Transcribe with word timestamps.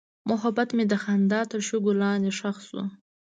محبت 0.29 0.69
مې 0.75 0.83
د 0.91 0.93
خندا 1.03 1.41
تر 1.51 1.59
شګو 1.67 1.91
لاندې 2.01 2.31
ښخ 2.39 2.57
شو. 2.67 2.81